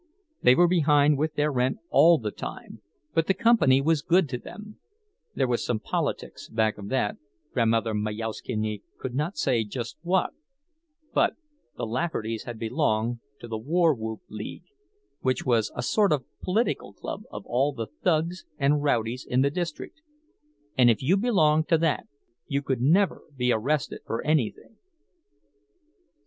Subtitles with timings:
[0.41, 2.81] They were behind with their rent all the time,
[3.13, 4.79] but the company was good to them;
[5.35, 7.17] there was some politics back of that,
[7.53, 10.31] Grandmother Majauszkiene could not say just what,
[11.13, 11.35] but
[11.77, 14.63] the Laffertys had belonged to the "War Whoop League,"
[15.19, 19.51] which was a sort of political club of all the thugs and rowdies in the
[19.51, 20.01] district;
[20.75, 22.07] and if you belonged to that,
[22.47, 24.77] you could never be arrested for anything.